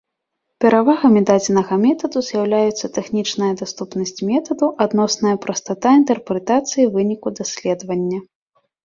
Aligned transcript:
Перавагамі 0.63 1.21
дадзенага 1.29 1.73
метаду 1.83 2.23
з'яўляюцца 2.29 2.85
тэхнічная 2.95 3.49
даступнасць 3.61 4.17
метаду, 4.31 4.71
адносная 4.87 5.35
прастата 5.45 5.87
інтэрпрэтацыі 5.99 6.87
вынікаў 6.97 7.29
даследавання. 7.43 8.19